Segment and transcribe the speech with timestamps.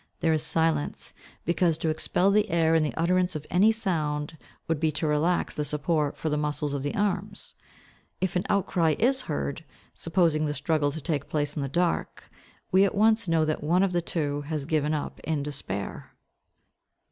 [0.21, 1.13] There is silence,
[1.45, 4.35] because to expel the air in the utterance of any sound
[4.67, 7.53] would be to relax the support for the muscles of the arms.
[8.19, 12.31] If an outcry is heard, supposing the struggle to take place in the dark,
[12.71, 16.09] we at once know that one of the two has given up in despair.